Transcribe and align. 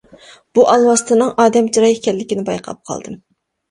بۇ 0.57 0.63
ئالۋاستىنىڭ 0.71 1.31
ئادەم 1.45 1.71
چىراي 1.79 1.97
ئىكەنلىكىنى 2.01 2.51
بايقاپ 2.53 2.85
قالدىم. 2.93 3.27